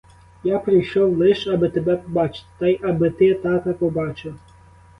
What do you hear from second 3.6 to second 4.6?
побачив!